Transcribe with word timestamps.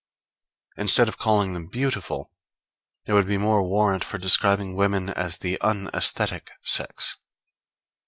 Instead 0.77 1.07
of 1.07 1.19
calling 1.19 1.53
them 1.53 1.67
beautiful, 1.67 2.31
there 3.05 3.13
would 3.13 3.27
be 3.27 3.37
more 3.37 3.61
warrant 3.61 4.03
for 4.03 4.17
describing 4.17 4.75
women 4.75 5.09
as 5.09 5.37
the 5.37 5.61
un 5.61 5.91
aesthetic 5.93 6.49
sex. 6.63 7.17